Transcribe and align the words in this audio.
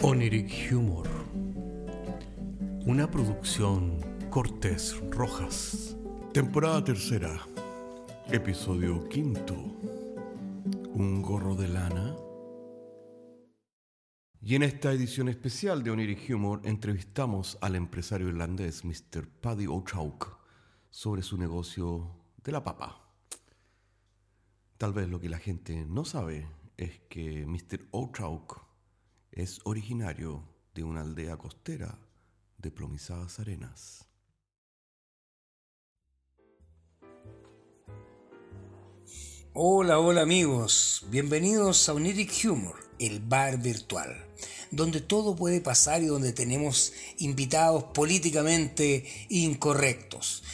Oniric 0.00 0.70
Humor. 0.70 1.08
Una 2.86 3.10
producción 3.10 3.98
Cortés 4.30 4.96
Rojas. 5.10 5.96
Temporada 6.32 6.84
tercera. 6.84 7.44
Episodio 8.30 9.08
quinto. 9.08 9.54
Un 10.94 11.20
gorro 11.20 11.56
de 11.56 11.66
lana. 11.66 12.16
Y 14.40 14.54
en 14.54 14.62
esta 14.62 14.92
edición 14.92 15.28
especial 15.28 15.82
de 15.82 15.90
Oniric 15.90 16.30
Humor 16.30 16.60
entrevistamos 16.62 17.58
al 17.60 17.74
empresario 17.74 18.28
irlandés 18.28 18.84
Mr. 18.84 19.28
Paddy 19.28 19.66
O'Chauke 19.66 20.28
sobre 20.90 21.22
su 21.22 21.36
negocio 21.36 22.14
de 22.44 22.52
la 22.52 22.62
papa. 22.62 23.02
Tal 24.76 24.92
vez 24.92 25.08
lo 25.08 25.18
que 25.18 25.28
la 25.28 25.38
gente 25.38 25.84
no 25.86 26.04
sabe 26.04 26.46
es 26.76 27.00
que 27.08 27.44
Mr. 27.44 27.88
O'Chauke 27.90 28.67
es 29.32 29.60
originario 29.64 30.42
de 30.74 30.84
una 30.84 31.02
aldea 31.02 31.36
costera 31.36 31.98
de 32.56 32.70
plomizadas 32.70 33.38
arenas. 33.40 34.04
Hola, 39.54 39.98
hola 39.98 40.22
amigos, 40.22 41.04
bienvenidos 41.10 41.88
a 41.88 41.94
Oniric 41.94 42.32
Humor, 42.44 42.76
el 42.98 43.20
bar 43.20 43.58
virtual, 43.58 44.26
donde 44.70 45.00
todo 45.00 45.34
puede 45.34 45.60
pasar 45.60 46.02
y 46.02 46.06
donde 46.06 46.32
tenemos 46.32 46.92
invitados 47.18 47.84
políticamente 47.94 49.04
incorrectos. 49.28 50.44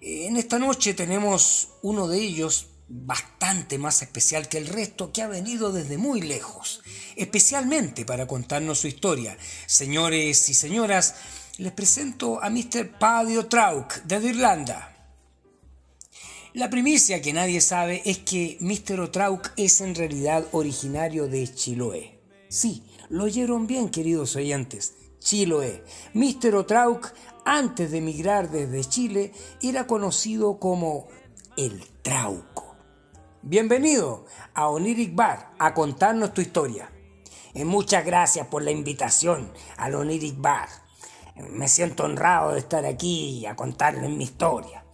En 0.00 0.36
esta 0.36 0.58
noche 0.58 0.94
tenemos 0.94 1.68
uno 1.82 2.08
de 2.08 2.18
ellos 2.22 2.68
bastante 2.88 3.78
más 3.78 4.02
especial 4.02 4.48
que 4.48 4.58
el 4.58 4.68
resto 4.68 5.12
que 5.12 5.22
ha 5.22 5.28
venido 5.28 5.72
desde 5.72 5.98
muy 5.98 6.20
lejos, 6.20 6.82
especialmente 7.16 8.04
para 8.04 8.26
contarnos 8.26 8.80
su 8.80 8.88
historia. 8.88 9.36
Señores 9.66 10.48
y 10.48 10.54
señoras, 10.54 11.16
les 11.58 11.72
presento 11.72 12.42
a 12.42 12.50
Mr. 12.50 12.98
Paddy 12.98 13.36
O'Trauk 13.38 14.02
desde 14.04 14.28
Irlanda. 14.28 14.92
La 16.52 16.70
primicia 16.70 17.20
que 17.20 17.32
nadie 17.32 17.60
sabe 17.60 18.02
es 18.06 18.18
que 18.18 18.56
Mr. 18.60 19.00
O'Trauk 19.00 19.50
es 19.56 19.80
en 19.80 19.94
realidad 19.94 20.46
originario 20.52 21.28
de 21.28 21.52
Chiloé. 21.52 22.18
Sí, 22.48 22.82
lo 23.10 23.24
oyeron 23.24 23.66
bien, 23.66 23.90
queridos 23.90 24.36
oyentes. 24.36 24.94
Chiloé. 25.18 25.84
Mr. 26.14 26.54
O'Trauk, 26.54 27.12
antes 27.44 27.90
de 27.90 27.98
emigrar 27.98 28.50
desde 28.50 28.88
Chile, 28.88 29.32
era 29.60 29.86
conocido 29.86 30.58
como 30.58 31.08
el 31.56 31.84
Trauco. 32.02 32.65
Bienvenido 33.48 34.24
a 34.54 34.68
Oniric 34.68 35.14
Bar 35.14 35.52
a 35.60 35.72
contarnos 35.72 36.34
tu 36.34 36.40
historia. 36.40 36.90
Eh, 37.54 37.64
muchas 37.64 38.04
gracias 38.04 38.48
por 38.48 38.64
la 38.64 38.72
invitación 38.72 39.52
al 39.76 39.94
Oniric 39.94 40.34
Bar. 40.40 40.68
Me 41.50 41.68
siento 41.68 42.02
honrado 42.02 42.54
de 42.54 42.58
estar 42.58 42.84
aquí 42.84 43.46
a 43.46 43.54
contarles 43.54 44.10
mi 44.10 44.24
historia 44.24 44.84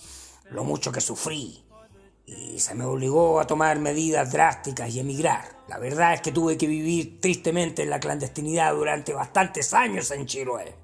lo 0.50 0.64
mucho 0.64 0.92
que 0.92 1.00
sufrí 1.00 1.64
y 2.26 2.60
se 2.60 2.74
me 2.74 2.84
obligó 2.84 3.40
a 3.40 3.46
tomar 3.46 3.78
medidas 3.78 4.30
drásticas 4.30 4.94
y 4.94 5.00
emigrar. 5.00 5.44
La 5.66 5.78
verdad 5.78 6.12
es 6.12 6.20
que 6.20 6.30
tuve 6.32 6.58
que 6.58 6.66
vivir 6.66 7.22
tristemente 7.22 7.84
en 7.84 7.88
la 7.88 8.00
clandestinidad 8.00 8.74
durante 8.74 9.14
bastantes 9.14 9.72
años 9.72 10.10
en 10.10 10.26
Chiloé. 10.26 10.74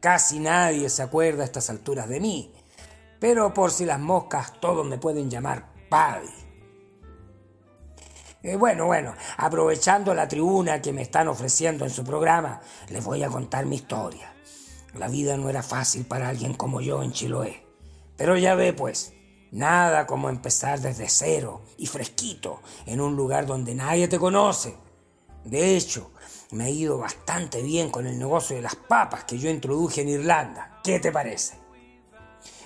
Casi 0.00 0.40
nadie 0.40 0.90
se 0.90 1.04
acuerda 1.04 1.42
a 1.42 1.46
estas 1.46 1.70
alturas 1.70 2.08
de 2.08 2.18
mí, 2.18 2.52
pero 3.20 3.54
por 3.54 3.70
si 3.70 3.84
las 3.84 4.00
moscas 4.00 4.58
todos 4.58 4.84
me 4.84 4.98
pueden 4.98 5.30
llamar 5.30 5.72
Paddy. 5.88 6.39
Eh, 8.42 8.56
bueno, 8.56 8.86
bueno, 8.86 9.14
aprovechando 9.36 10.14
la 10.14 10.26
tribuna 10.26 10.80
que 10.80 10.92
me 10.92 11.02
están 11.02 11.28
ofreciendo 11.28 11.84
en 11.84 11.90
su 11.90 12.04
programa, 12.04 12.62
les 12.88 13.04
voy 13.04 13.22
a 13.22 13.28
contar 13.28 13.66
mi 13.66 13.76
historia. 13.76 14.32
La 14.94 15.08
vida 15.08 15.36
no 15.36 15.50
era 15.50 15.62
fácil 15.62 16.06
para 16.06 16.28
alguien 16.28 16.54
como 16.54 16.80
yo 16.80 17.02
en 17.02 17.12
Chiloé. 17.12 17.62
Pero 18.16 18.38
ya 18.38 18.54
ve 18.54 18.72
pues, 18.72 19.12
nada 19.50 20.06
como 20.06 20.30
empezar 20.30 20.80
desde 20.80 21.08
cero 21.08 21.62
y 21.76 21.86
fresquito 21.86 22.62
en 22.86 23.00
un 23.00 23.14
lugar 23.14 23.44
donde 23.44 23.74
nadie 23.74 24.08
te 24.08 24.18
conoce. 24.18 24.74
De 25.44 25.76
hecho, 25.76 26.10
me 26.50 26.64
ha 26.64 26.70
ido 26.70 26.98
bastante 26.98 27.62
bien 27.62 27.90
con 27.90 28.06
el 28.06 28.18
negocio 28.18 28.56
de 28.56 28.62
las 28.62 28.74
papas 28.74 29.24
que 29.24 29.38
yo 29.38 29.50
introduje 29.50 30.00
en 30.00 30.08
Irlanda. 30.08 30.80
¿Qué 30.82 30.98
te 30.98 31.12
parece? 31.12 31.59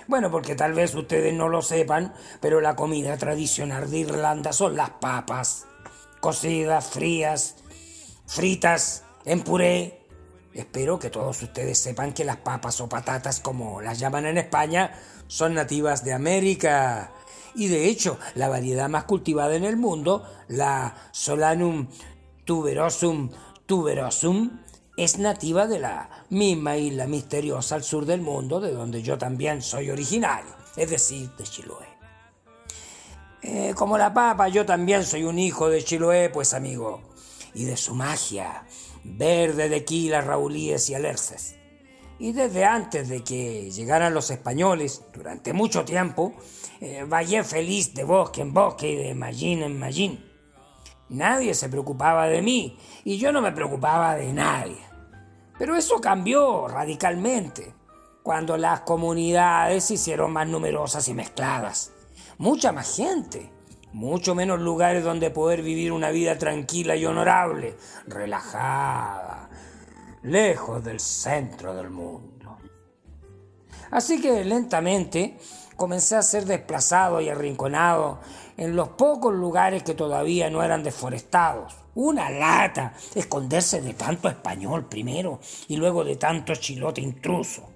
Bueno, 0.07 0.29
porque 0.29 0.55
tal 0.55 0.73
vez 0.73 0.93
ustedes 0.93 1.33
no 1.33 1.49
lo 1.49 1.61
sepan, 1.61 2.13
pero 2.39 2.61
la 2.61 2.75
comida 2.75 3.17
tradicional 3.17 3.89
de 3.89 3.99
Irlanda 3.99 4.53
son 4.53 4.75
las 4.75 4.91
papas, 4.91 5.65
cocidas, 6.19 6.87
frías, 6.87 7.55
fritas, 8.27 9.03
en 9.25 9.41
puré. 9.41 10.01
Espero 10.53 10.99
que 10.99 11.09
todos 11.09 11.41
ustedes 11.41 11.79
sepan 11.79 12.13
que 12.13 12.23
las 12.23 12.37
papas 12.37 12.79
o 12.81 12.87
patatas, 12.87 13.39
como 13.39 13.81
las 13.81 13.99
llaman 13.99 14.25
en 14.27 14.37
España, 14.37 14.91
son 15.27 15.55
nativas 15.55 16.05
de 16.05 16.13
América. 16.13 17.11
Y 17.55 17.67
de 17.67 17.87
hecho, 17.87 18.19
la 18.35 18.47
variedad 18.47 18.89
más 18.89 19.05
cultivada 19.05 19.55
en 19.55 19.65
el 19.65 19.75
mundo, 19.75 20.23
la 20.47 20.95
Solanum 21.11 21.87
tuberosum 22.45 23.31
tuberosum, 23.65 24.59
es 24.97 25.19
nativa 25.19 25.67
de 25.67 25.79
la 25.79 26.25
misma 26.29 26.77
isla 26.77 27.05
misteriosa 27.07 27.75
al 27.75 27.83
sur 27.83 28.05
del 28.05 28.21
mundo, 28.21 28.59
de 28.59 28.71
donde 28.71 29.01
yo 29.01 29.17
también 29.17 29.61
soy 29.61 29.89
originario, 29.89 30.55
es 30.75 30.89
decir, 30.89 31.29
de 31.37 31.43
Chiloé. 31.43 31.87
Eh, 33.41 33.73
como 33.75 33.97
la 33.97 34.13
papa, 34.13 34.47
yo 34.47 34.65
también 34.65 35.03
soy 35.03 35.23
un 35.23 35.37
hijo 35.37 35.69
de 35.69 35.83
Chiloé, 35.83 36.29
pues 36.29 36.53
amigo, 36.53 37.01
y 37.53 37.65
de 37.65 37.77
su 37.77 37.93
magia, 37.93 38.65
verde 39.03 39.69
de 39.69 39.85
quilas, 39.85 40.25
raulíes 40.25 40.89
y 40.89 40.95
alerces. 40.95 41.55
Y 42.17 42.31
desde 42.31 42.63
antes 42.63 43.09
de 43.09 43.23
que 43.23 43.69
llegaran 43.71 44.13
los 44.13 44.31
españoles, 44.31 45.03
durante 45.13 45.51
mucho 45.51 45.83
tiempo, 45.83 46.33
eh, 46.79 47.03
vallé 47.07 47.43
feliz 47.43 47.93
de 47.93 48.05
bosque 48.05 48.41
en 48.41 48.53
bosque 48.53 48.89
y 48.89 48.95
de 48.95 49.15
mallín 49.15 49.61
en 49.63 49.77
mallín. 49.77 50.34
Nadie 51.09 51.53
se 51.53 51.69
preocupaba 51.69 52.27
de 52.27 52.41
mí 52.41 52.77
y 53.03 53.17
yo 53.17 53.31
no 53.31 53.41
me 53.41 53.51
preocupaba 53.51 54.15
de 54.15 54.33
nadie. 54.33 54.79
Pero 55.57 55.75
eso 55.75 56.01
cambió 56.01 56.67
radicalmente 56.67 57.73
cuando 58.23 58.57
las 58.57 58.81
comunidades 58.81 59.85
se 59.85 59.93
hicieron 59.93 60.33
más 60.33 60.47
numerosas 60.47 61.07
y 61.07 61.13
mezcladas. 61.13 61.91
Mucha 62.37 62.71
más 62.71 62.95
gente, 62.95 63.51
mucho 63.93 64.35
menos 64.35 64.59
lugares 64.59 65.03
donde 65.03 65.29
poder 65.29 65.61
vivir 65.61 65.91
una 65.91 66.09
vida 66.09 66.37
tranquila 66.37 66.95
y 66.95 67.05
honorable, 67.05 67.77
relajada, 68.07 69.49
lejos 70.23 70.83
del 70.83 70.99
centro 70.99 71.75
del 71.75 71.91
mundo. 71.91 72.57
Así 73.91 74.19
que 74.19 74.43
lentamente 74.43 75.37
comencé 75.75 76.15
a 76.15 76.21
ser 76.21 76.45
desplazado 76.45 77.21
y 77.21 77.29
arrinconado 77.29 78.19
en 78.57 78.75
los 78.75 78.89
pocos 78.89 79.33
lugares 79.33 79.83
que 79.83 79.93
todavía 79.93 80.49
no 80.49 80.63
eran 80.63 80.83
deforestados. 80.83 81.75
Una 81.95 82.29
lata 82.29 82.93
esconderse 83.15 83.81
de 83.81 83.93
tanto 83.93 84.27
español 84.27 84.85
primero 84.85 85.39
y 85.67 85.77
luego 85.77 86.03
de 86.03 86.15
tanto 86.15 86.55
chilote 86.55 87.01
intruso. 87.01 87.69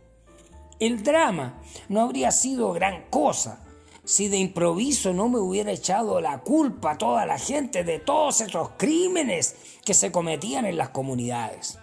El 0.79 1.03
drama 1.03 1.61
no 1.89 2.01
habría 2.01 2.31
sido 2.31 2.71
gran 2.71 3.09
cosa 3.09 3.65
si 4.05 4.27
de 4.27 4.37
improviso 4.37 5.13
no 5.13 5.29
me 5.29 5.37
hubiera 5.37 5.71
echado 5.71 6.19
la 6.19 6.39
culpa 6.39 6.91
a 6.91 6.97
toda 6.97 7.25
la 7.25 7.37
gente 7.37 7.83
de 7.83 7.99
todos 7.99 8.41
esos 8.41 8.71
crímenes 8.77 9.55
que 9.85 9.93
se 9.93 10.11
cometían 10.11 10.65
en 10.65 10.77
las 10.77 10.89
comunidades. 10.89 11.77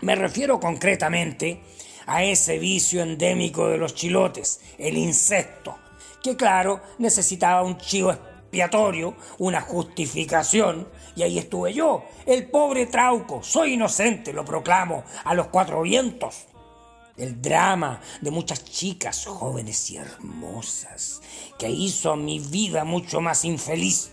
Me 0.00 0.16
refiero 0.16 0.58
concretamente 0.58 1.62
a 2.08 2.24
ese 2.24 2.58
vicio 2.58 3.02
endémico 3.02 3.68
de 3.68 3.76
los 3.76 3.94
chilotes, 3.94 4.60
el 4.78 4.96
insecto, 4.96 5.76
que 6.22 6.36
claro, 6.36 6.80
necesitaba 6.96 7.62
un 7.62 7.76
chivo 7.76 8.10
expiatorio, 8.10 9.14
una 9.36 9.60
justificación, 9.60 10.88
y 11.14 11.22
ahí 11.22 11.38
estuve 11.38 11.74
yo, 11.74 12.06
el 12.24 12.48
pobre 12.48 12.86
Trauco, 12.86 13.42
soy 13.42 13.74
inocente, 13.74 14.32
lo 14.32 14.42
proclamo, 14.42 15.04
a 15.22 15.34
los 15.34 15.48
cuatro 15.48 15.82
vientos. 15.82 16.46
El 17.18 17.42
drama 17.42 18.00
de 18.22 18.30
muchas 18.30 18.64
chicas 18.64 19.26
jóvenes 19.26 19.90
y 19.90 19.98
hermosas, 19.98 21.20
que 21.58 21.68
hizo 21.68 22.16
mi 22.16 22.38
vida 22.38 22.84
mucho 22.84 23.20
más 23.20 23.44
infeliz. 23.44 24.12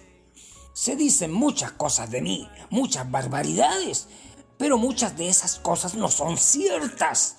Se 0.74 0.98
dicen 0.98 1.32
muchas 1.32 1.72
cosas 1.72 2.12
de 2.12 2.22
mí, 2.22 2.50
muchas 2.70 3.10
barbaridades, 3.10 4.10
pero 4.58 4.78
muchas 4.78 5.16
de 5.16 5.30
esas 5.30 5.60
cosas 5.60 5.96
no 5.96 6.10
son 6.10 6.38
ciertas. 6.38 7.38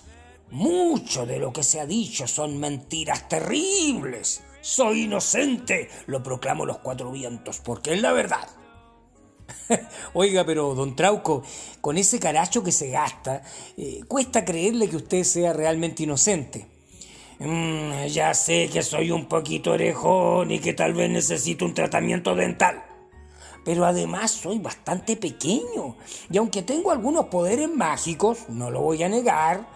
Mucho 0.51 1.25
de 1.25 1.39
lo 1.39 1.51
que 1.51 1.63
se 1.63 1.79
ha 1.79 1.85
dicho 1.85 2.25
son 2.27 2.57
mentiras 2.57 3.27
terribles. 3.27 4.43
Soy 4.61 5.03
inocente, 5.03 5.89
lo 6.07 6.23
proclamo 6.23 6.65
los 6.65 6.79
cuatro 6.79 7.11
vientos, 7.11 7.59
porque 7.59 7.93
es 7.93 8.01
la 8.01 8.13
verdad. 8.13 8.47
Oiga, 10.13 10.45
pero 10.45 10.73
don 10.73 10.95
Trauco, 10.95 11.43
con 11.81 11.97
ese 11.97 12.19
caracho 12.19 12.63
que 12.63 12.71
se 12.71 12.89
gasta, 12.89 13.43
eh, 13.77 14.01
cuesta 14.07 14.45
creerle 14.45 14.89
que 14.89 14.97
usted 14.97 15.23
sea 15.23 15.53
realmente 15.53 16.03
inocente. 16.03 16.67
Mm, 17.39 18.05
ya 18.07 18.33
sé 18.33 18.67
que 18.71 18.81
soy 18.81 19.11
un 19.11 19.27
poquito 19.27 19.71
orejón 19.71 20.49
y 20.51 20.59
que 20.59 20.73
tal 20.73 20.93
vez 20.93 21.09
necesito 21.09 21.65
un 21.65 21.73
tratamiento 21.73 22.35
dental. 22.35 22.83
pero 23.65 23.85
además 23.85 24.31
soy 24.31 24.59
bastante 24.59 25.17
pequeño. 25.17 25.97
Y 26.31 26.37
aunque 26.37 26.61
tengo 26.61 26.89
algunos 26.89 27.25
poderes 27.25 27.69
mágicos, 27.69 28.47
no 28.47 28.71
lo 28.71 28.79
voy 28.79 29.03
a 29.03 29.09
negar, 29.09 29.67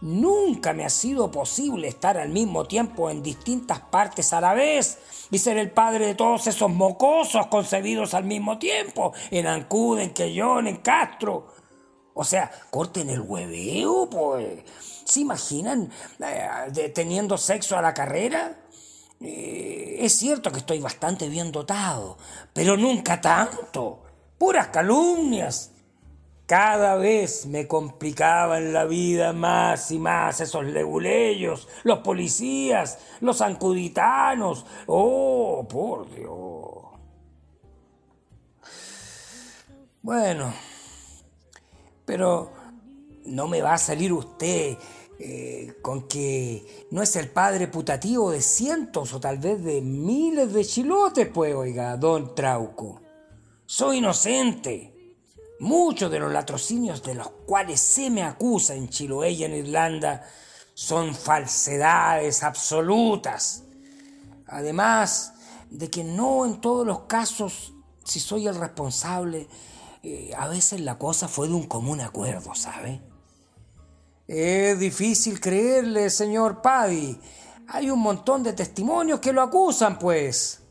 nunca 0.00 0.72
me 0.72 0.84
ha 0.84 0.90
sido 0.90 1.30
posible 1.30 1.88
estar 1.88 2.16
al 2.18 2.28
mismo 2.28 2.64
tiempo 2.66 3.10
en 3.10 3.22
distintas 3.22 3.80
partes 3.80 4.32
a 4.32 4.40
la 4.40 4.54
vez 4.54 4.98
y 5.30 5.38
ser 5.38 5.58
el 5.58 5.70
padre 5.70 6.06
de 6.06 6.14
todos 6.14 6.46
esos 6.46 6.70
mocosos 6.70 7.46
concebidos 7.48 8.14
al 8.14 8.24
mismo 8.24 8.58
tiempo, 8.58 9.12
en 9.30 9.46
Ancud, 9.46 9.98
en 9.98 10.10
Quellón, 10.10 10.66
en 10.66 10.76
Castro. 10.76 11.46
O 12.14 12.24
sea, 12.24 12.50
corten 12.70 13.10
el 13.10 13.20
hueveo, 13.20 14.08
pues. 14.10 14.64
¿Se 15.04 15.20
imaginan 15.20 15.90
eh, 16.18 16.92
teniendo 16.94 17.38
sexo 17.38 17.78
a 17.78 17.82
la 17.82 17.94
carrera? 17.94 18.58
Eh, 19.20 19.98
es 20.00 20.12
cierto 20.14 20.50
que 20.50 20.58
estoy 20.58 20.80
bastante 20.80 21.28
bien 21.28 21.52
dotado, 21.52 22.18
pero 22.52 22.76
nunca 22.76 23.20
tanto. 23.20 24.02
Puras 24.36 24.68
calumnias. 24.68 25.72
Cada 26.48 26.96
vez 26.96 27.44
me 27.44 27.68
complicaban 27.68 28.72
la 28.72 28.86
vida 28.86 29.34
más 29.34 29.90
y 29.90 29.98
más 29.98 30.40
esos 30.40 30.64
leguleyos, 30.64 31.68
los 31.84 31.98
policías, 31.98 33.00
los 33.20 33.42
ancuditanos. 33.42 34.64
Oh, 34.86 35.66
por 35.68 36.10
Dios. 36.10 36.86
Bueno, 40.00 40.54
pero 42.06 42.50
no 43.26 43.46
me 43.46 43.60
va 43.60 43.74
a 43.74 43.78
salir 43.78 44.10
usted 44.10 44.78
eh, 45.18 45.74
con 45.82 46.08
que 46.08 46.86
no 46.92 47.02
es 47.02 47.14
el 47.16 47.28
padre 47.28 47.68
putativo 47.68 48.30
de 48.30 48.40
cientos 48.40 49.12
o 49.12 49.20
tal 49.20 49.36
vez 49.36 49.62
de 49.62 49.82
miles 49.82 50.50
de 50.54 50.64
chilotes, 50.64 51.28
pues, 51.28 51.54
oiga, 51.54 51.94
don 51.98 52.34
Trauco. 52.34 53.02
Soy 53.66 53.98
inocente. 53.98 54.94
Muchos 55.60 56.10
de 56.10 56.20
los 56.20 56.32
latrocinios 56.32 57.02
de 57.02 57.14
los 57.14 57.28
cuales 57.46 57.80
se 57.80 58.10
me 58.10 58.22
acusa 58.22 58.74
en 58.74 58.88
Chiloé 58.88 59.30
y 59.30 59.44
en 59.44 59.54
Irlanda 59.54 60.24
son 60.74 61.14
falsedades 61.14 62.44
absolutas. 62.44 63.64
Además 64.46 65.34
de 65.70 65.90
que 65.90 66.04
no 66.04 66.46
en 66.46 66.60
todos 66.60 66.86
los 66.86 67.00
casos, 67.00 67.72
si 68.04 68.20
soy 68.20 68.46
el 68.46 68.54
responsable, 68.54 69.48
eh, 70.02 70.32
a 70.36 70.46
veces 70.46 70.80
la 70.80 70.96
cosa 70.96 71.26
fue 71.26 71.48
de 71.48 71.54
un 71.54 71.66
común 71.66 72.00
acuerdo, 72.00 72.54
¿sabe? 72.54 73.02
Es 74.28 74.78
difícil 74.78 75.40
creerle, 75.40 76.08
señor 76.10 76.62
Paddy. 76.62 77.18
Hay 77.68 77.90
un 77.90 77.98
montón 77.98 78.42
de 78.42 78.52
testimonios 78.52 79.20
que 79.20 79.32
lo 79.32 79.42
acusan, 79.42 79.98
pues. 79.98 80.62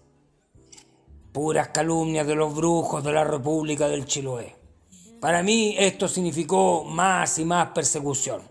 Puras 1.31 1.69
calumnias 1.69 2.25
de 2.25 2.35
los 2.35 2.55
brujos 2.55 3.03
de 3.03 3.11
la 3.11 3.23
República 3.23 3.87
del 3.87 4.05
Chiloé. 4.05 4.56
Para 5.19 5.41
mí 5.41 5.75
esto 5.77 6.07
significó 6.07 6.83
más 6.83 7.39
y 7.39 7.45
más 7.45 7.69
persecución. 7.69 8.41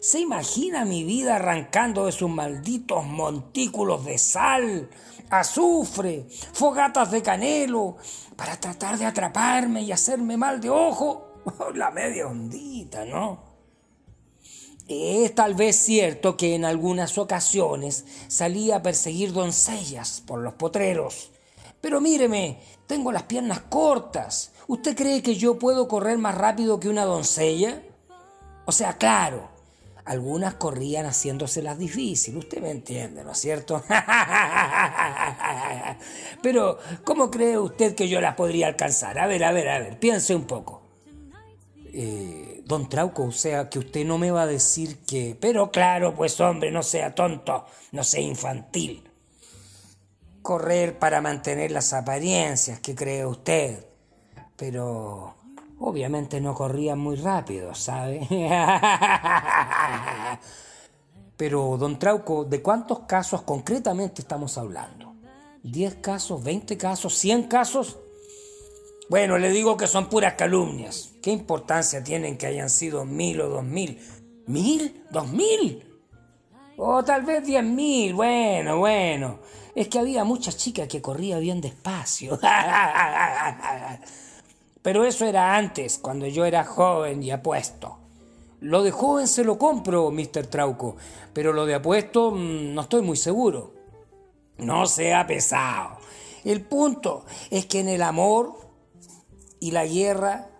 ¿Se 0.00 0.20
imagina 0.20 0.84
mi 0.84 1.04
vida 1.04 1.36
arrancando 1.36 2.06
de 2.06 2.12
sus 2.12 2.30
malditos 2.30 3.04
montículos 3.04 4.04
de 4.04 4.18
sal, 4.18 4.90
azufre, 5.30 6.26
fogatas 6.52 7.10
de 7.10 7.22
canelo, 7.22 7.96
para 8.36 8.58
tratar 8.58 8.98
de 8.98 9.06
atraparme 9.06 9.82
y 9.82 9.92
hacerme 9.92 10.36
mal 10.36 10.60
de 10.60 10.70
ojo? 10.70 11.42
La 11.74 11.90
media 11.90 12.26
hondita, 12.26 13.04
¿no? 13.04 13.52
Es 14.88 15.34
tal 15.34 15.54
vez 15.54 15.76
cierto 15.76 16.36
que 16.36 16.54
en 16.54 16.64
algunas 16.64 17.16
ocasiones 17.18 18.04
salía 18.28 18.76
a 18.76 18.82
perseguir 18.82 19.32
doncellas 19.32 20.20
por 20.20 20.40
los 20.40 20.54
potreros. 20.54 21.30
Pero 21.80 22.00
míreme, 22.00 22.60
tengo 22.86 23.10
las 23.10 23.24
piernas 23.24 23.60
cortas. 23.62 24.51
¿Usted 24.68 24.96
cree 24.96 25.22
que 25.22 25.36
yo 25.36 25.58
puedo 25.58 25.88
correr 25.88 26.18
más 26.18 26.36
rápido 26.36 26.78
que 26.78 26.88
una 26.88 27.04
doncella? 27.04 27.82
O 28.64 28.72
sea, 28.72 28.96
claro, 28.96 29.50
algunas 30.04 30.54
corrían 30.54 31.06
haciéndoselas 31.06 31.78
difíciles, 31.78 32.44
usted 32.44 32.60
me 32.60 32.70
entiende, 32.70 33.24
¿no 33.24 33.32
es 33.32 33.38
cierto? 33.38 33.82
Pero, 36.42 36.78
¿cómo 37.04 37.30
cree 37.30 37.58
usted 37.58 37.94
que 37.94 38.08
yo 38.08 38.20
las 38.20 38.34
podría 38.34 38.68
alcanzar? 38.68 39.18
A 39.18 39.26
ver, 39.26 39.44
a 39.44 39.52
ver, 39.52 39.68
a 39.68 39.78
ver, 39.78 39.98
piense 39.98 40.34
un 40.34 40.44
poco. 40.44 40.82
Eh, 41.92 42.62
Don 42.64 42.88
Trauco, 42.88 43.24
o 43.24 43.32
sea, 43.32 43.68
que 43.68 43.78
usted 43.78 44.04
no 44.04 44.18
me 44.18 44.30
va 44.30 44.42
a 44.42 44.46
decir 44.46 45.04
que... 45.04 45.36
Pero 45.38 45.70
claro, 45.70 46.14
pues 46.14 46.40
hombre, 46.40 46.70
no 46.70 46.82
sea 46.82 47.14
tonto, 47.14 47.66
no 47.92 48.02
sea 48.02 48.20
infantil. 48.20 49.08
Correr 50.40 50.98
para 50.98 51.20
mantener 51.20 51.70
las 51.70 51.92
apariencias, 51.92 52.80
¿qué 52.80 52.94
cree 52.94 53.26
usted? 53.26 53.91
Pero 54.62 55.34
obviamente 55.80 56.40
no 56.40 56.54
corría 56.54 56.94
muy 56.94 57.16
rápido, 57.16 57.74
¿sabe? 57.74 58.28
Pero, 61.36 61.76
don 61.76 61.98
Trauco, 61.98 62.44
¿de 62.44 62.62
cuántos 62.62 63.00
casos 63.00 63.42
concretamente 63.42 64.22
estamos 64.22 64.56
hablando? 64.58 65.16
¿10 65.64 66.00
casos, 66.00 66.44
20 66.44 66.78
casos, 66.78 67.12
100 67.14 67.48
casos? 67.48 67.98
Bueno, 69.10 69.36
le 69.36 69.50
digo 69.50 69.76
que 69.76 69.88
son 69.88 70.08
puras 70.08 70.34
calumnias. 70.34 71.12
¿Qué 71.20 71.32
importancia 71.32 72.04
tienen 72.04 72.38
que 72.38 72.46
hayan 72.46 72.70
sido 72.70 73.04
mil 73.04 73.40
o 73.40 73.48
dos 73.48 73.64
mil? 73.64 73.98
¿Mil? 74.46 75.04
¿Dos 75.10 75.26
mil? 75.26 75.84
O 76.76 77.02
tal 77.02 77.24
vez 77.24 77.44
diez 77.44 77.64
mil. 77.64 78.14
Bueno, 78.14 78.78
bueno. 78.78 79.40
Es 79.74 79.88
que 79.88 79.98
había 79.98 80.22
muchas 80.22 80.56
chicas 80.56 80.86
que 80.86 81.02
corría 81.02 81.40
bien 81.40 81.60
despacio. 81.60 82.38
Pero 84.82 85.04
eso 85.04 85.24
era 85.24 85.56
antes, 85.56 85.98
cuando 85.98 86.26
yo 86.26 86.44
era 86.44 86.64
joven 86.64 87.22
y 87.22 87.30
apuesto. 87.30 87.98
Lo 88.60 88.82
de 88.82 88.90
joven 88.90 89.28
se 89.28 89.44
lo 89.44 89.58
compro, 89.58 90.10
Mr. 90.10 90.46
Trauco, 90.46 90.96
pero 91.32 91.52
lo 91.52 91.66
de 91.66 91.74
apuesto 91.74 92.30
mm, 92.30 92.74
no 92.74 92.82
estoy 92.82 93.02
muy 93.02 93.16
seguro. 93.16 93.72
No 94.58 94.86
sea 94.86 95.26
pesado. 95.26 95.98
El 96.44 96.64
punto 96.64 97.24
es 97.50 97.66
que 97.66 97.80
en 97.80 97.88
el 97.88 98.02
amor 98.02 98.54
y 99.60 99.70
la 99.70 99.86
guerra 99.86 100.50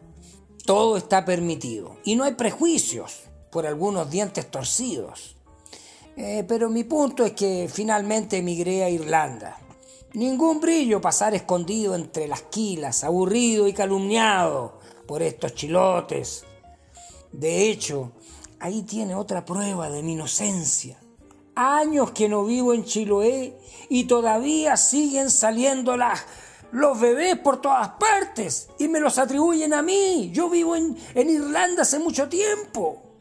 todo 0.65 0.97
está 0.97 1.25
permitido. 1.25 1.97
Y 2.05 2.17
no 2.17 2.25
hay 2.25 2.35
prejuicios 2.35 3.25
por 3.51 3.67
algunos 3.67 4.11
dientes 4.11 4.51
torcidos. 4.51 5.37
Eh, 6.17 6.45
pero 6.47 6.71
mi 6.71 6.85
punto 6.85 7.25
es 7.25 7.33
que 7.33 7.69
finalmente 7.73 8.39
emigré 8.39 8.85
a 8.85 8.91
Irlanda. 8.91 9.59
Ningún 10.14 10.60
brillo 10.60 11.01
pasar 11.01 11.34
escondido 11.34 11.94
entre 11.94 12.29
las 12.29 12.43
quilas, 12.43 13.03
aburrido 13.03 13.67
y 13.67 13.72
calumniado 13.72 14.79
por 15.06 15.22
estos 15.22 15.55
chilotes. 15.55 16.44
De 17.32 17.70
hecho, 17.70 18.13
ahí 18.60 18.82
tiene 18.82 19.15
otra 19.15 19.44
prueba 19.44 19.89
de 19.89 20.03
mi 20.03 20.13
inocencia. 20.13 20.98
Años 21.55 22.10
que 22.13 22.29
no 22.29 22.44
vivo 22.44 22.75
en 22.75 22.84
Chiloé 22.84 23.58
y 23.89 24.05
todavía 24.05 24.77
siguen 24.77 25.31
saliendo 25.31 25.96
las 25.96 26.25
los 26.72 26.98
bebés 26.98 27.39
por 27.39 27.60
todas 27.60 27.91
partes 27.91 28.69
y 28.79 28.89
me 28.89 28.98
los 28.98 29.19
atribuyen 29.19 29.75
a 29.75 29.82
mí. 29.82 30.31
Yo 30.32 30.48
vivo 30.48 30.75
en, 30.75 30.96
Irlanda 31.15 31.82
hace 31.82 31.98
mucho 31.98 32.29
tiempo. 32.29 33.12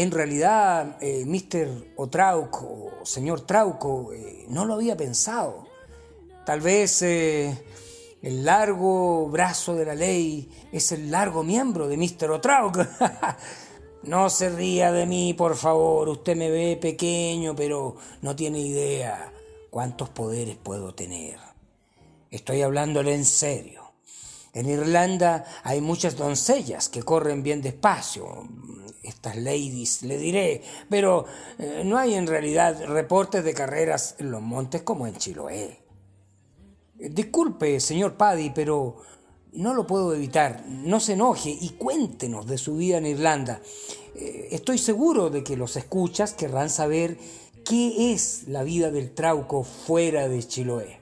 En 0.00 0.10
realidad, 0.10 0.96
eh, 1.02 1.26
Mr. 1.26 1.92
Otrauco, 1.96 3.00
señor 3.02 3.42
Trauco, 3.42 4.14
eh, 4.14 4.46
no 4.48 4.64
lo 4.64 4.72
había 4.72 4.96
pensado. 4.96 5.66
Tal 6.46 6.62
vez 6.62 7.02
eh, 7.02 7.54
el 8.22 8.42
largo 8.42 9.28
brazo 9.28 9.74
de 9.74 9.84
la 9.84 9.94
ley 9.94 10.48
es 10.72 10.92
el 10.92 11.10
largo 11.10 11.42
miembro 11.42 11.86
de 11.86 11.98
Mr. 11.98 12.30
Otrauco. 12.30 12.80
no 14.04 14.30
se 14.30 14.48
ría 14.48 14.90
de 14.90 15.04
mí, 15.04 15.34
por 15.34 15.54
favor. 15.54 16.08
Usted 16.08 16.34
me 16.34 16.50
ve 16.50 16.78
pequeño, 16.80 17.54
pero 17.54 17.96
no 18.22 18.34
tiene 18.34 18.58
idea 18.60 19.30
cuántos 19.68 20.08
poderes 20.08 20.56
puedo 20.56 20.94
tener. 20.94 21.38
Estoy 22.30 22.62
hablándole 22.62 23.12
en 23.12 23.26
serio. 23.26 23.92
En 24.54 24.66
Irlanda 24.66 25.44
hay 25.62 25.82
muchas 25.82 26.16
doncellas 26.16 26.88
que 26.88 27.02
corren 27.02 27.42
bien 27.42 27.60
despacio, 27.60 28.48
estas 29.02 29.36
ladies 29.36 30.02
le 30.02 30.18
diré, 30.18 30.62
pero 30.88 31.26
eh, 31.58 31.82
no 31.84 31.98
hay 31.98 32.14
en 32.14 32.26
realidad 32.26 32.84
reportes 32.86 33.44
de 33.44 33.54
carreras 33.54 34.16
en 34.18 34.30
los 34.30 34.42
montes 34.42 34.82
como 34.82 35.06
en 35.06 35.16
Chiloé. 35.16 35.78
Disculpe, 36.96 37.80
señor 37.80 38.14
Paddy, 38.14 38.50
pero 38.50 38.96
no 39.52 39.74
lo 39.74 39.86
puedo 39.86 40.14
evitar. 40.14 40.64
No 40.66 41.00
se 41.00 41.14
enoje 41.14 41.56
y 41.58 41.70
cuéntenos 41.70 42.46
de 42.46 42.58
su 42.58 42.76
vida 42.76 42.98
en 42.98 43.06
Irlanda. 43.06 43.62
Eh, 44.14 44.48
estoy 44.50 44.76
seguro 44.76 45.30
de 45.30 45.42
que 45.42 45.56
los 45.56 45.76
escuchas 45.76 46.34
querrán 46.34 46.68
saber 46.68 47.16
¿Qué 47.64 48.12
es 48.12 48.48
la 48.48 48.62
vida 48.64 48.90
del 48.90 49.12
trauco 49.12 49.62
fuera 49.64 50.28
de 50.28 50.42
Chiloé? 50.42 50.99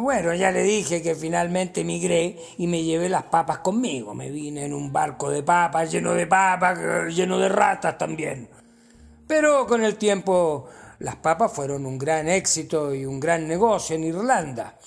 Bueno, 0.00 0.34
ya 0.34 0.50
le 0.50 0.62
dije 0.62 1.02
que 1.02 1.14
finalmente 1.14 1.80
emigré 1.80 2.36
y 2.58 2.66
me 2.66 2.82
llevé 2.82 3.08
las 3.08 3.24
papas 3.24 3.58
conmigo. 3.58 4.14
Me 4.14 4.30
vine 4.30 4.64
en 4.64 4.74
un 4.74 4.92
barco 4.92 5.30
de 5.30 5.42
papas, 5.42 5.90
lleno 5.90 6.14
de 6.14 6.26
papas, 6.26 7.14
lleno 7.14 7.38
de 7.38 7.48
ratas 7.48 7.98
también. 7.98 8.48
Pero 9.26 9.66
con 9.66 9.82
el 9.84 9.96
tiempo 9.96 10.68
las 11.00 11.16
papas 11.16 11.52
fueron 11.52 11.86
un 11.86 11.98
gran 11.98 12.28
éxito 12.28 12.94
y 12.94 13.04
un 13.04 13.18
gran 13.18 13.48
negocio 13.48 13.96
en 13.96 14.04
Irlanda. 14.04 14.78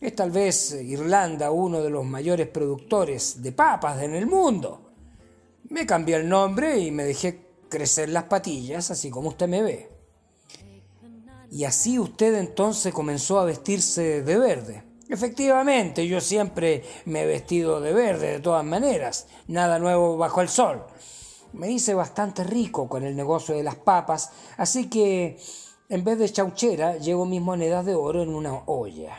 Es 0.00 0.16
tal 0.16 0.32
vez 0.32 0.72
Irlanda 0.72 1.52
uno 1.52 1.80
de 1.80 1.90
los 1.90 2.04
mayores 2.04 2.48
productores 2.48 3.42
de 3.42 3.52
papas 3.52 4.02
en 4.02 4.14
el 4.14 4.26
mundo. 4.26 4.90
Me 5.68 5.86
cambié 5.86 6.16
el 6.16 6.28
nombre 6.28 6.78
y 6.78 6.90
me 6.90 7.04
dejé 7.04 7.38
crecer 7.68 8.08
las 8.08 8.24
patillas, 8.24 8.90
así 8.90 9.08
como 9.10 9.28
usted 9.28 9.46
me 9.46 9.62
ve. 9.62 9.88
Y 11.52 11.66
así 11.66 11.98
usted 11.98 12.34
entonces 12.36 12.94
comenzó 12.94 13.38
a 13.38 13.44
vestirse 13.44 14.22
de 14.22 14.38
verde. 14.38 14.84
Efectivamente, 15.10 16.08
yo 16.08 16.22
siempre 16.22 16.82
me 17.04 17.24
he 17.24 17.26
vestido 17.26 17.82
de 17.82 17.92
verde 17.92 18.32
de 18.32 18.40
todas 18.40 18.64
maneras, 18.64 19.26
nada 19.48 19.78
nuevo 19.78 20.16
bajo 20.16 20.40
el 20.40 20.48
sol. 20.48 20.86
Me 21.52 21.70
hice 21.70 21.92
bastante 21.92 22.42
rico 22.42 22.88
con 22.88 23.04
el 23.04 23.14
negocio 23.14 23.54
de 23.54 23.64
las 23.64 23.74
papas, 23.74 24.30
así 24.56 24.88
que 24.88 25.38
en 25.90 26.02
vez 26.04 26.18
de 26.18 26.32
chauchera 26.32 26.96
llevo 26.96 27.26
mis 27.26 27.42
monedas 27.42 27.84
de 27.84 27.96
oro 27.96 28.22
en 28.22 28.34
una 28.34 28.62
olla. 28.64 29.18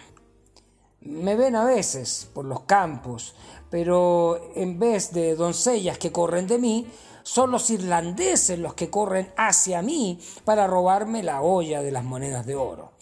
Me 1.05 1.35
ven 1.35 1.55
a 1.55 1.65
veces 1.65 2.29
por 2.33 2.45
los 2.45 2.61
campos, 2.61 3.35
pero 3.69 4.51
en 4.55 4.79
vez 4.79 5.11
de 5.11 5.35
doncellas 5.35 5.97
que 5.97 6.13
corren 6.13 6.47
de 6.47 6.57
mí, 6.57 6.87
son 7.23 7.51
los 7.51 7.69
irlandeses 7.69 8.57
los 8.57 8.73
que 8.73 8.89
corren 8.89 9.33
hacia 9.35 9.81
mí 9.81 10.19
para 10.45 10.67
robarme 10.67 11.21
la 11.21 11.41
olla 11.41 11.81
de 11.81 11.91
las 11.91 12.05
monedas 12.05 12.45
de 12.45 12.55
oro. 12.55 12.93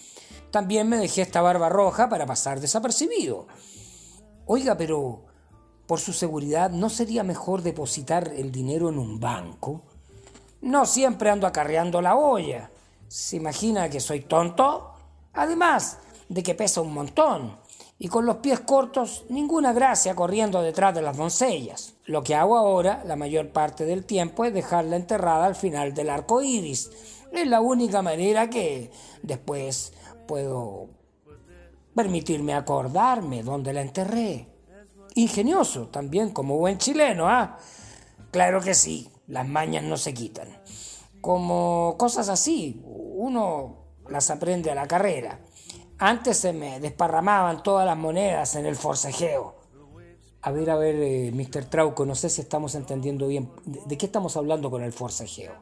También 0.49 0.89
me 0.89 0.97
dejé 0.97 1.21
esta 1.21 1.41
barba 1.41 1.69
roja 1.69 2.09
para 2.09 2.25
pasar 2.25 2.59
desapercibido. 2.59 3.47
Oiga, 4.45 4.75
pero 4.77 5.25
por 5.85 5.99
su 5.99 6.11
seguridad, 6.11 6.71
¿no 6.71 6.89
sería 6.89 7.23
mejor 7.23 7.61
depositar 7.61 8.29
el 8.35 8.51
dinero 8.51 8.89
en 8.89 8.97
un 8.97 9.19
banco? 9.19 9.83
No 10.61 10.85
siempre 10.85 11.29
ando 11.29 11.45
acarreando 11.45 12.01
la 12.01 12.15
olla. 12.15 12.71
¿Se 13.07 13.35
imagina 13.35 13.89
que 13.89 13.99
soy 13.99 14.21
tonto? 14.21 14.93
Además 15.33 15.99
de 16.29 16.43
que 16.43 16.55
pesa 16.55 16.81
un 16.81 16.93
montón 16.93 17.60
y 18.03 18.07
con 18.07 18.25
los 18.25 18.37
pies 18.37 18.61
cortos 18.61 19.25
ninguna 19.29 19.73
gracia 19.73 20.15
corriendo 20.15 20.63
detrás 20.63 20.95
de 20.95 21.03
las 21.03 21.17
doncellas. 21.17 21.93
Lo 22.05 22.23
que 22.23 22.33
hago 22.33 22.57
ahora, 22.57 23.03
la 23.05 23.15
mayor 23.15 23.49
parte 23.49 23.85
del 23.85 24.05
tiempo, 24.05 24.43
es 24.43 24.55
dejarla 24.55 24.95
enterrada 24.95 25.45
al 25.45 25.53
final 25.53 25.93
del 25.93 26.09
arco 26.09 26.41
iris. 26.41 26.89
Es 27.31 27.45
la 27.45 27.61
única 27.61 28.01
manera 28.01 28.49
que 28.49 28.89
después 29.21 29.93
puedo 30.27 30.89
permitirme 31.93 32.55
acordarme 32.55 33.43
dónde 33.43 33.71
la 33.71 33.83
enterré. 33.83 34.47
Ingenioso 35.13 35.89
también, 35.89 36.31
como 36.31 36.57
buen 36.57 36.79
chileno, 36.79 37.29
¿ah? 37.29 37.59
Claro 38.31 38.61
que 38.61 38.73
sí, 38.73 39.11
las 39.27 39.47
mañas 39.47 39.83
no 39.83 39.97
se 39.97 40.15
quitan. 40.15 40.47
Como 41.21 41.97
cosas 41.99 42.29
así, 42.29 42.81
uno 42.83 43.75
las 44.09 44.31
aprende 44.31 44.71
a 44.71 44.75
la 44.75 44.87
carrera. 44.87 45.39
Antes 46.01 46.37
se 46.37 46.51
me 46.51 46.79
desparramaban 46.79 47.61
todas 47.61 47.85
las 47.85 47.95
monedas 47.95 48.55
en 48.55 48.65
el 48.65 48.75
forcejeo. 48.75 49.53
A 50.41 50.49
ver, 50.49 50.71
a 50.71 50.75
ver, 50.75 50.95
eh, 50.95 51.31
Mr. 51.31 51.65
Trauco, 51.65 52.07
no 52.07 52.15
sé 52.15 52.27
si 52.27 52.41
estamos 52.41 52.73
entendiendo 52.73 53.27
bien. 53.27 53.51
¿De, 53.65 53.99
qué 53.99 54.07
estamos 54.07 54.35
hablando 54.35 54.71
con 54.71 54.81
el 54.81 54.93
forcejeo? 54.93 55.53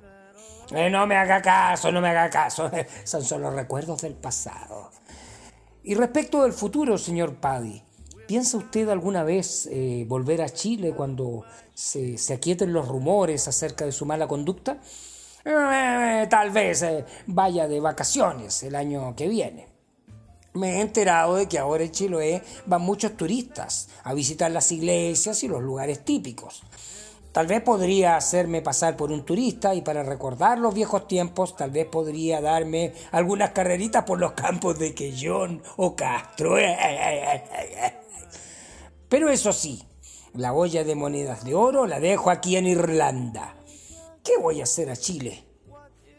Eh, 0.71 0.89
no 0.89 1.05
me 1.07 1.17
haga 1.17 1.41
caso, 1.41 1.91
no 1.91 1.99
me 1.99 2.07
haga 2.07 2.29
caso. 2.29 2.71
Son 3.03 3.21
solo 3.21 3.51
recuerdos 3.51 4.01
del 4.01 4.13
pasado. 4.13 4.91
Y 5.83 5.95
respecto 5.95 6.43
del 6.43 6.53
futuro, 6.53 6.97
señor 6.97 7.35
Paddy, 7.35 7.83
¿piensa 8.25 8.55
usted 8.55 8.87
alguna 8.87 9.23
vez 9.23 9.67
eh, 9.69 10.05
volver 10.07 10.41
a 10.41 10.47
Chile 10.47 10.93
cuando 10.95 11.43
se, 11.73 12.17
se, 12.17 12.33
aquieten 12.33 12.71
los 12.71 12.87
rumores 12.87 13.45
acerca 13.49 13.83
de 13.83 13.91
su 13.91 14.05
mala 14.05 14.25
conducta? 14.25 14.79
tal 15.43 16.51
vez 16.51 16.85
vaya 17.25 17.67
de 17.67 17.79
vacaciones 17.79 18.61
el 18.61 18.75
año 18.75 19.15
que 19.15 19.27
viene 19.27 19.68
me 20.53 20.77
he 20.77 20.81
enterado 20.81 21.35
de 21.35 21.47
que 21.47 21.59
ahora 21.59 21.83
en 21.83 21.91
Chiloé 21.91 22.41
van 22.65 22.81
muchos 22.81 23.15
turistas 23.15 23.89
a 24.03 24.13
visitar 24.13 24.51
las 24.51 24.71
iglesias 24.71 25.43
y 25.43 25.47
los 25.47 25.61
lugares 25.61 26.03
típicos. 26.03 26.63
Tal 27.31 27.45
vez 27.45 27.61
podría 27.61 28.15
hacerme 28.15 28.63
pasar 28.63 28.97
por 28.97 29.11
un 29.11 29.23
turista 29.23 29.75
y 29.75 29.81
para 29.81 30.01
recordar 30.01 30.57
los 30.57 30.73
viejos 30.73 31.07
tiempos, 31.07 31.55
tal 31.55 31.69
vez 31.69 31.85
podría 31.85 32.41
darme 32.41 32.93
algunas 33.11 33.51
carreritas 33.51 34.03
por 34.03 34.19
los 34.19 34.31
campos 34.31 34.79
de 34.79 34.95
Quellón 34.95 35.61
o 35.77 35.95
Castro. 35.95 36.55
Pero 39.09 39.29
eso 39.29 39.53
sí, 39.53 39.83
la 40.33 40.53
olla 40.53 40.83
de 40.83 40.95
monedas 40.95 41.45
de 41.45 41.53
oro 41.53 41.85
la 41.85 41.99
dejo 41.99 42.31
aquí 42.31 42.55
en 42.55 42.65
Irlanda. 42.65 43.55
¿Qué 44.23 44.33
voy 44.41 44.61
a 44.61 44.63
hacer 44.63 44.89
a 44.89 44.95
Chile? 44.95 45.45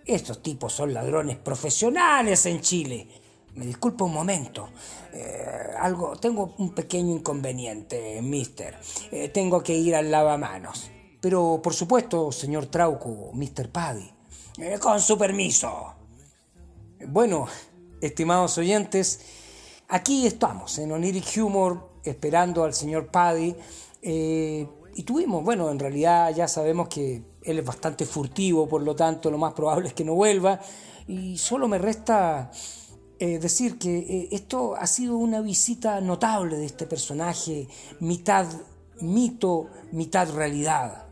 Estos 0.06 0.42
tipos 0.42 0.72
son 0.72 0.94
ladrones 0.94 1.38
profesionales 1.38 2.46
en 2.46 2.60
Chile 2.60 3.19
me 3.54 3.66
disculpa 3.66 4.04
un 4.04 4.12
momento. 4.12 4.68
Eh, 5.12 5.72
algo, 5.78 6.16
tengo 6.16 6.54
un 6.58 6.74
pequeño 6.74 7.12
inconveniente, 7.14 8.20
mister. 8.22 8.76
Eh, 9.10 9.28
tengo 9.28 9.62
que 9.62 9.74
ir 9.74 9.94
al 9.94 10.10
lavamanos. 10.10 10.90
Pero, 11.20 11.60
por 11.62 11.74
supuesto, 11.74 12.32
señor 12.32 12.66
Trauco, 12.66 13.30
mister 13.34 13.70
Paddy. 13.70 14.10
Eh, 14.58 14.78
con 14.78 15.00
su 15.00 15.18
permiso. 15.18 15.94
Bueno, 17.08 17.46
estimados 18.00 18.56
oyentes, 18.58 19.20
aquí 19.88 20.26
estamos, 20.26 20.78
en 20.78 20.92
Oniric 20.92 21.36
Humor, 21.38 21.90
esperando 22.04 22.64
al 22.64 22.74
señor 22.74 23.10
Paddy. 23.10 23.54
y 24.02 25.02
tuvimos, 25.04 25.44
bueno, 25.44 25.70
en 25.70 25.78
realidad 25.78 26.34
ya 26.34 26.48
sabemos 26.48 26.88
que 26.88 27.22
él 27.42 27.58
es 27.58 27.64
bastante 27.64 28.06
furtivo, 28.06 28.68
por 28.68 28.82
lo 28.82 28.94
tanto, 28.94 29.30
lo 29.30 29.38
más 29.38 29.54
probable 29.54 29.88
es 29.88 29.94
que 29.94 30.04
no 30.04 30.14
vuelva. 30.14 30.60
Y 31.06 31.38
solo 31.38 31.68
me 31.68 31.78
resta 31.78 32.50
eh, 33.22 33.38
decir 33.38 33.78
que 33.78 33.98
eh, 33.98 34.28
esto 34.32 34.74
ha 34.76 34.86
sido 34.86 35.18
una 35.18 35.42
visita 35.42 36.00
notable 36.00 36.56
de 36.56 36.64
este 36.64 36.86
personaje, 36.86 37.68
mitad 38.00 38.46
mito, 39.02 39.68
mitad 39.92 40.32
realidad. 40.32 41.06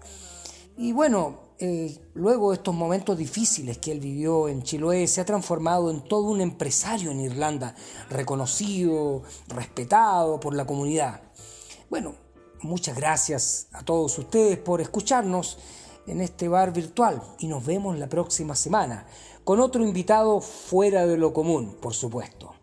Y 0.79 0.93
bueno, 0.93 1.53
eh, 1.59 1.99
luego 2.15 2.50
de 2.50 2.57
estos 2.57 2.75
momentos 2.75 3.19
difíciles 3.19 3.77
que 3.77 3.93
él 3.93 4.00
vivió 4.00 4.49
en 4.49 4.62
Chiloé, 4.62 5.07
se 5.07 5.21
ha 5.21 5.27
transformado 5.27 5.91
en 5.91 6.03
todo 6.03 6.31
un 6.31 6.41
empresario 6.41 7.11
en 7.11 7.21
Irlanda, 7.21 7.75
reconocido, 8.09 9.23
respetado 9.49 10.41
por 10.41 10.55
la 10.55 10.67
comunidad. 10.67 11.21
Bueno, 11.91 12.15
muchas 12.62 12.97
gracias 12.97 13.69
a 13.73 13.83
todos 13.83 14.19
ustedes 14.19 14.57
por 14.57 14.81
escucharnos 14.81 15.59
en 16.09 16.21
este 16.21 16.49
bar 16.49 16.73
virtual 16.73 17.23
y 17.38 17.47
nos 17.47 17.65
vemos 17.65 17.99
la 17.99 18.09
próxima 18.09 18.55
semana 18.55 19.07
con 19.45 19.61
otro 19.61 19.83
invitado 19.83 20.41
fuera 20.41 21.07
de 21.07 21.17
lo 21.17 21.33
común, 21.33 21.77
por 21.81 21.95
supuesto. 21.95 22.55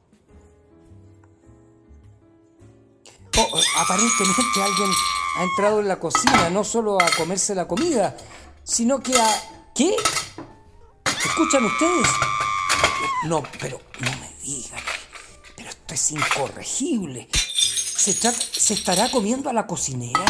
Oh, 3.37 3.59
aparentemente 3.79 4.63
alguien 4.63 4.89
ha 5.37 5.43
entrado 5.43 5.79
en 5.79 5.87
la 5.87 5.99
cocina, 5.99 6.49
no 6.49 6.63
solo 6.63 7.01
a 7.01 7.09
comerse 7.17 7.53
la 7.55 7.67
comida, 7.67 8.15
sino 8.63 8.99
que 8.99 9.19
a... 9.19 9.27
¿Qué? 9.73 9.95
¿Escuchan 11.25 11.65
ustedes? 11.65 12.07
No, 13.25 13.43
pero 13.59 13.81
no 13.99 14.11
me 14.19 14.31
digan. 14.41 14.79
Pero 15.55 15.69
esto 15.69 15.93
es 15.93 16.11
incorregible. 16.11 17.27
¿Se, 17.33 18.13
¿Se 18.13 18.73
estará 18.73 19.11
comiendo 19.11 19.49
a 19.49 19.53
la 19.53 19.67
cocinera? 19.67 20.23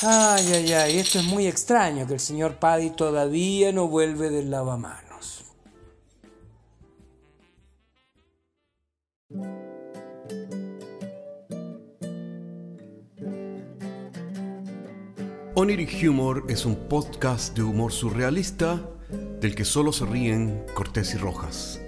Ay, 0.00 0.46
ay, 0.54 0.72
ay, 0.74 0.98
esto 0.98 1.18
es 1.18 1.24
muy 1.24 1.48
extraño 1.48 2.06
que 2.06 2.14
el 2.14 2.20
señor 2.20 2.60
Paddy 2.60 2.90
todavía 2.90 3.72
no 3.72 3.88
vuelve 3.88 4.30
del 4.30 4.48
lavamanos. 4.48 5.44
Oniric 15.56 16.08
Humor 16.08 16.44
es 16.48 16.64
un 16.64 16.76
podcast 16.88 17.56
de 17.56 17.64
humor 17.64 17.90
surrealista 17.90 18.80
del 19.40 19.56
que 19.56 19.64
solo 19.64 19.92
se 19.92 20.06
ríen 20.06 20.64
Cortés 20.74 21.14
y 21.14 21.16
Rojas. 21.16 21.80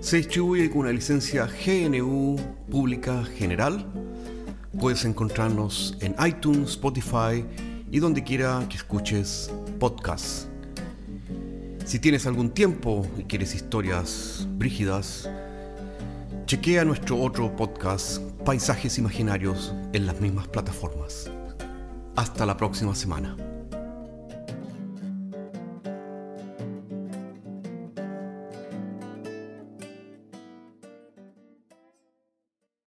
Se 0.00 0.16
distribuye 0.16 0.70
con 0.70 0.80
una 0.80 0.92
licencia 0.92 1.46
GNU 1.46 2.36
Pública 2.70 3.22
General 3.22 4.13
Puedes 4.78 5.04
encontrarnos 5.04 5.96
en 6.00 6.14
iTunes, 6.26 6.70
Spotify 6.70 7.44
y 7.90 7.98
donde 8.00 8.24
quiera 8.24 8.66
que 8.68 8.76
escuches 8.76 9.52
podcasts. 9.78 10.48
Si 11.84 11.98
tienes 11.98 12.26
algún 12.26 12.50
tiempo 12.50 13.06
y 13.18 13.24
quieres 13.24 13.54
historias 13.54 14.48
brígidas, 14.52 15.28
chequea 16.46 16.84
nuestro 16.84 17.20
otro 17.20 17.54
podcast, 17.54 18.18
Paisajes 18.44 18.98
Imaginarios, 18.98 19.74
en 19.92 20.06
las 20.06 20.20
mismas 20.20 20.48
plataformas. 20.48 21.30
Hasta 22.16 22.46
la 22.46 22.56
próxima 22.56 22.94
semana. 22.94 23.53